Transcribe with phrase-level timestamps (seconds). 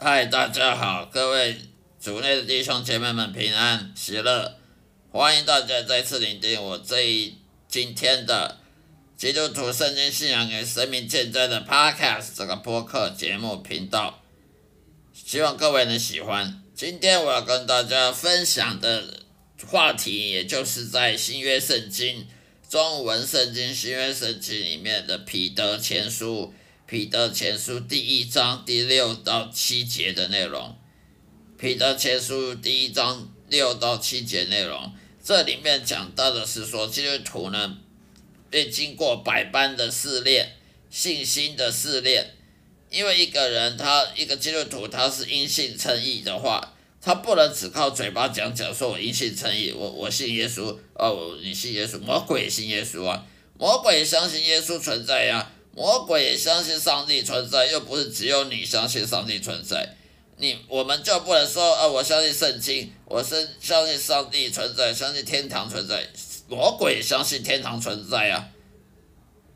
[0.00, 1.56] 嗨，大家好，各位
[2.00, 4.56] 主内的弟兄姐妹们平安喜乐，
[5.10, 7.34] 欢迎大家再次聆听我这一
[7.66, 8.60] 今天的
[9.16, 14.22] 基督徒圣经信仰与生命见证的 Podcast 这个播客节目频道，
[15.12, 16.62] 希望各位能喜欢。
[16.76, 19.24] 今天我要跟大家分享的
[19.66, 22.24] 话题，也就是在新约圣经
[22.70, 26.54] 中文圣经新约圣经里面的彼得前书。
[26.88, 30.74] 彼得前书第一章第六到七节的内容，
[31.58, 34.90] 彼得前书第一章六到七节内容，
[35.22, 37.76] 这里面讲到的是说，基督徒呢，
[38.48, 40.56] 被经过百般的试炼，
[40.88, 42.34] 信心的试炼，
[42.88, 53.26] 因为一个人他一个基督徒他是因信称义的话，他不能只靠嘴巴讲讲说我因信称义，我我信耶稣，哦，你信耶稣，魔鬼信耶稣啊，
[53.58, 55.52] 魔鬼相信耶稣存在呀。
[55.74, 59.94] 魔鬼也相信上帝存在，又不是只有你相信上帝存在。
[60.40, 66.08] 你我们就不能说，啊，我相信圣经，我是相信上帝存在，相信天堂存在。
[66.48, 68.48] 魔鬼也相信天堂存在啊，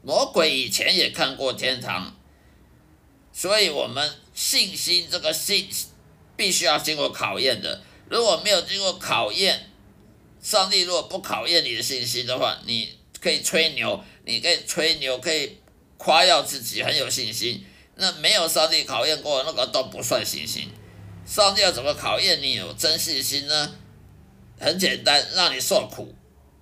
[0.03, 2.17] 魔鬼以前也看过天堂，
[3.33, 5.69] 所以我们信心这个信
[6.37, 7.81] 必须要经过考验的。
[8.09, 9.71] 如果没有经过考验，
[10.43, 15.59] 上帝如果不考验你的信心的话，你可以吹牛，你可以吹牛，可以。
[16.03, 17.65] 夸耀自己很有信心，
[17.95, 20.69] 那没有上帝考验过那个都不算信心。
[21.25, 23.73] 上帝要怎么考验你有真信心呢？
[24.59, 26.13] 很简单，让你受苦，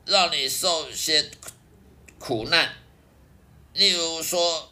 [0.04, 1.30] 让你受些
[2.18, 2.74] 苦难。
[3.72, 4.70] 例如说，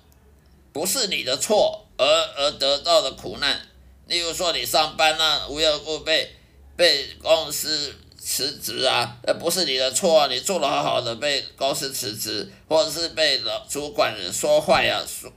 [0.70, 2.04] 不是你的错而
[2.36, 3.66] 而得到的苦难。
[4.06, 6.36] 例如说，你上班呢，无缘无故被
[6.76, 7.94] 被公司。
[8.30, 10.26] 辞职啊，那不是你的错啊！
[10.26, 15.32] 你做的好好的，被公司辞职，或者是被老主管人说坏啊，说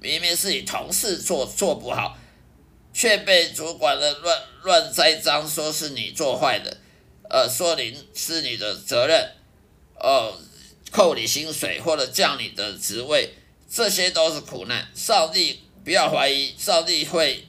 [0.00, 2.16] 明明是你同事做做不好，
[2.94, 6.78] 却被主管的乱乱栽赃，说是你做坏的，
[7.28, 9.32] 呃，说你是你的责任，
[9.96, 10.32] 哦，
[10.90, 13.34] 扣你薪水或者降你的职位，
[13.70, 14.90] 这些都是苦难。
[14.94, 17.44] 上帝不要怀疑，上帝会。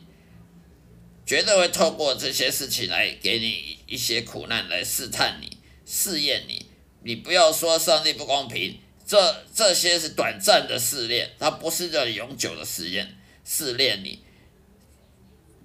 [1.32, 6.66] 绝对会透过这些事情来给你一些苦难，来试探你、试验你。
[7.04, 8.78] 你不要说上帝不公平，
[9.08, 14.20] 这这些是短暂的试炼，它不是叫永久的试验、试炼你。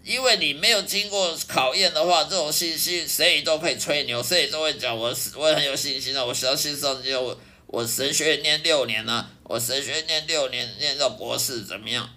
[0.05, 12.09] 因为你没有经过考验的话，这种信心谁都可以吹牛，谁都会讲我我很有信心啊，我相信上帝，我我神学念六年了，我神学念六年念到博士怎么样？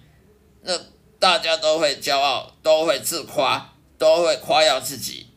[0.61, 0.79] 那。
[1.19, 5.27] 大家都会骄傲，都会自夸，都会夸耀自己。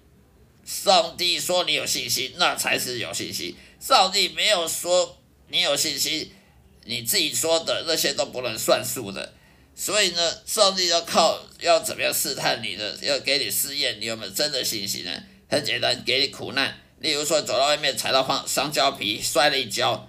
[0.65, 3.57] 上帝说你有信心，那才是有信心。
[3.81, 6.33] 上帝没有说你有信心，
[6.85, 9.35] 你自己说的那些都不能算数的。
[9.75, 15.11] 所以呢，上帝要靠要怎么样试探你的，要给你试验你有没有真的信心呢？
[15.49, 16.79] 很简单，给你苦难。
[17.01, 20.09] 例如说，走到外面踩到香香蕉皮，摔了一跤，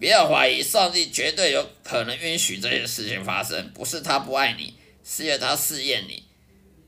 [0.00, 4.74] 不要怀疑，上帝绝对有可能允许这些事情发生，不是他不爱你。
[5.10, 6.22] 是因为他试验你，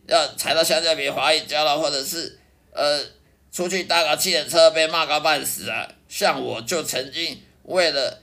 [0.07, 2.39] 要踩到香蕉皮滑一跤了，或者是
[2.71, 3.03] 呃
[3.51, 5.91] 出去搭个汽车被骂个半死啊！
[6.07, 8.23] 像我就曾经为了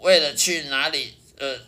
[0.00, 1.58] 为了去哪里呃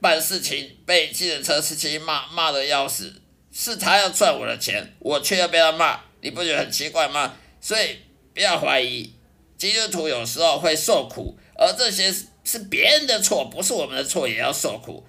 [0.00, 3.12] 办事情被汽车司机骂骂的要死，
[3.52, 7.36] 是他要赚我的钱，我却要被他骂，你不觉得很奇怪吗？
[7.60, 7.98] 所以
[8.32, 9.12] 不要怀疑，
[9.56, 15.04] 基督徒有时候会受苦，而这些是别人的错，不是我们的错，也要受苦。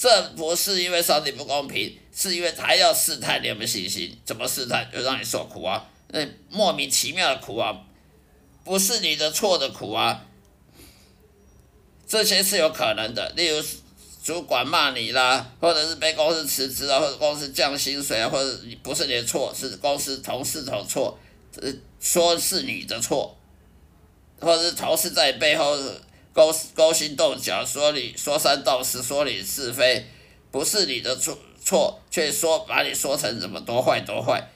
[0.00, 4.16] 这不是因为上帝不公平，是因为他要试探你有没有信心。
[4.24, 4.88] 怎么试探？
[4.92, 7.76] 就让你受苦啊，那莫名其妙的苦啊，
[8.62, 10.24] 不是你的错的苦啊。
[12.06, 13.60] 这些是有可能的，例如
[14.22, 21.18] 主管骂你啦，或者是被公司辞职啊，或者公司降薪水啊，或者不是你的错，是公司同事的错，
[21.98, 23.36] 说是你的错，
[24.38, 25.76] 或者是同事在背后。
[26.38, 30.06] 勾勾心斗角，说你说三道四，说你是非，
[30.52, 34.48] 不是你的错错，却说把你说成怎么多坏多坏，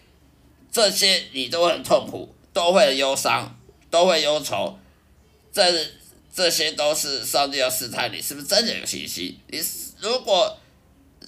[0.70, 3.58] 这些你都很痛苦，都会忧伤，
[3.90, 4.78] 都会忧愁，
[5.52, 5.64] 这
[6.32, 9.36] 这些都是上帝要试探你是不是真的有信心。
[9.48, 9.60] 你
[9.98, 10.56] 如果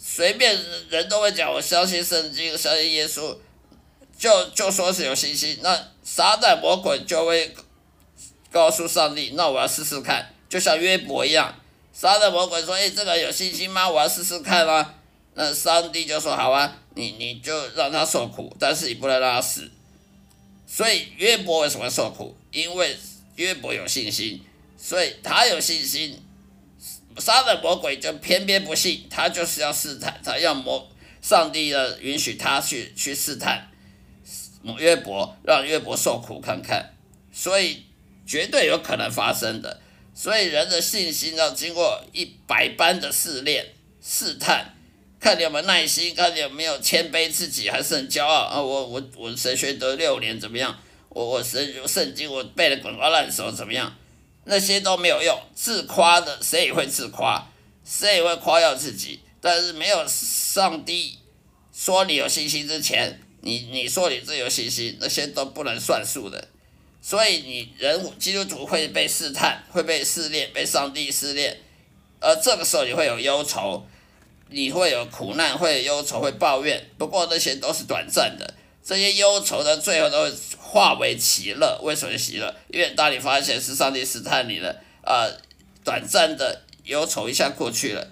[0.01, 0.57] 随便
[0.89, 3.37] 人都会讲我相信圣经，相信耶稣，
[4.17, 7.53] 就就说是有信心，那撒旦魔鬼就会
[8.53, 10.31] 告诉上帝，那我要试试看。
[10.55, 11.53] 就像约伯一样，
[11.93, 13.91] 杀的魔鬼说：“哎，这个有信心吗？
[13.91, 14.95] 我要试试看啊。”
[15.35, 19.69] 那上帝就说：“好啊，你你就让他受苦，但是你不能让他死。”
[20.65, 22.37] 所以约伯为什么受苦？
[22.53, 22.97] 因为
[23.35, 24.41] 约伯有信心，
[24.79, 26.23] 所以他有信心。
[27.19, 30.89] 杀的魔鬼就偏偏不信，他就是要试探，他要魔
[31.21, 33.69] 上帝呢允许他去去试探
[34.79, 36.95] 约伯，让约伯受苦看看，
[37.33, 37.83] 所以
[38.25, 39.81] 绝对有可能发生的。
[40.15, 43.67] 所以人的信心要经过一百般的试炼、
[44.01, 44.75] 试探，
[45.19, 48.63] 看你有没有耐心，看你有没有谦卑自己，还是很骄傲啊！
[48.63, 50.79] 我我我神学得六年怎么样？
[51.09, 53.97] 我我神圣经我背的滚瓜烂熟怎么样？
[54.45, 57.51] 那些都没有用，自夸的谁也会自夸，
[57.85, 61.19] 谁也会夸耀自己，但是没有上帝
[61.73, 66.49] 说你有信心之前，你你说你自己有信心，那些都不能算数的。
[67.07, 71.55] 所以你人基督徒会被试探，会被试炼，被上帝试炼，
[72.19, 73.87] 而这个时候你会有忧愁，
[74.49, 76.83] 你会有苦难，会有忧愁，会抱怨。
[76.97, 81.79] 不过那些都是短暂的，这些忧愁呢，最后都会化为喜乐。
[81.83, 82.55] 为什么喜乐？
[82.69, 85.29] 因为当你发现是上帝试探你了，啊，
[85.85, 88.09] 短暂的忧愁一下过去了，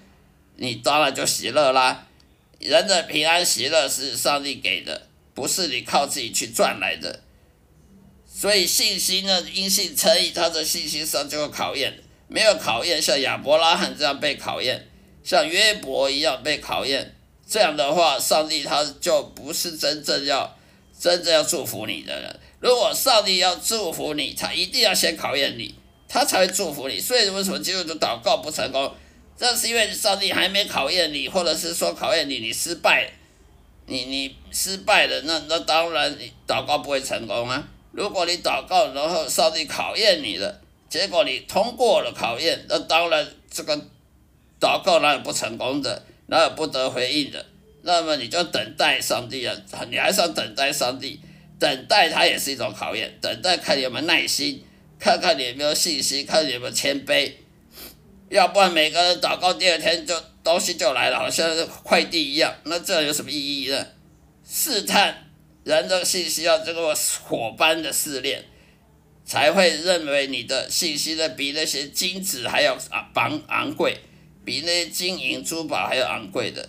[0.57, 2.07] 你当然就喜乐啦。
[2.59, 7.22] 人的平安喜乐是上帝给的，不是你靠自己去赚来的。
[8.43, 11.97] 所以信心呢，因信称义，他的信心上就有考验，
[12.27, 14.85] 没有考验，像亚伯拉罕这样被考验，
[15.23, 17.15] 像约伯一样被考验，
[17.49, 20.59] 这样的话，上帝他就不是真正要
[20.99, 22.41] 真正要祝福你的人。
[22.59, 25.73] 如果上帝要祝福你，他一定要先考验你，
[26.09, 26.99] 他才会祝福你。
[26.99, 28.93] 所以为什么基督徒祷告不成功？
[29.39, 33.09] 这是因为上帝还没考验你，或者是说考验你，你失败，
[33.87, 37.69] 你你失败了，那那当然你祷告不会成功啊。
[37.93, 43.77] 如果你祷告，然后上帝考验你了，结果你通过了考验，那当然这个
[44.59, 47.45] 祷告哪有不成功的，哪有不得回应的？
[47.83, 49.55] 那么你就等待上帝啊，
[49.91, 51.21] 你还是要等待上帝，
[51.59, 54.65] 等待他也是一种考验，等待看你有没有耐心，
[54.99, 57.33] 看看你有没有信心，看你有没有谦卑，
[58.31, 63.87] 要不然每个人祷告第二天就东西就来了，好像快递一样，那这有什么意义呢？
[64.49, 65.29] 试探。
[65.65, 66.95] 人的信息要这个
[67.25, 68.45] 火般的试炼，
[69.25, 72.77] 才会认为你的信息呢比那些金子还要
[73.15, 73.99] 昂昂贵，
[74.45, 76.69] 比那些金银珠宝还要昂贵的。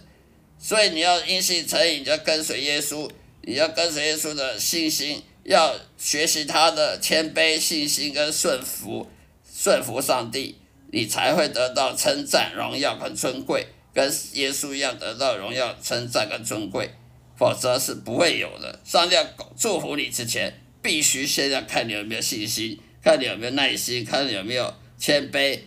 [0.59, 3.09] 所以你要因信成瘾，你要跟随耶稣，
[3.41, 9.07] 你要跟随耶稣的信心，要学习他的谦卑、信心跟顺服，
[9.53, 10.57] 顺服上帝，
[10.91, 16.91] 你才会得到称赞、荣耀跟尊贵，跟耶稣一样得到荣耀、称赞跟尊贵。
[17.35, 18.79] 否则是不会有的。
[18.85, 19.25] 上帝要
[19.57, 25.59] 祝福你之前，必须先要看你有没有信心，看你有没有耐心，看你有没有谦卑，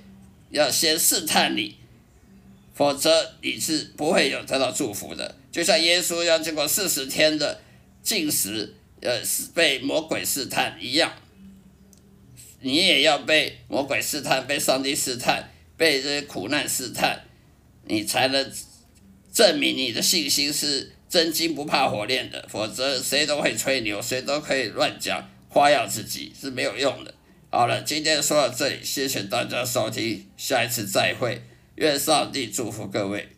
[0.50, 1.76] 要先试探你，
[2.74, 5.36] 否则你是不会有得到祝福的。
[5.50, 7.60] 就像耶稣要经过四十天的
[8.02, 9.20] 禁食，呃，
[9.54, 11.12] 被魔鬼试探一样，
[12.60, 17.24] 你也要被魔鬼试探，被上帝试探，被这些苦难试探，
[17.86, 18.52] 你才能
[19.32, 20.92] 证明你的信心是。
[21.08, 27.14] 真金不怕火炼的，否则谁都会吹牛，谁都可以乱讲花耀自己是没有用的。
[27.50, 31.40] 好了，今天说到这里，谢谢大家收听，下一次再会，
[31.76, 33.35] 愿上帝祝福各位。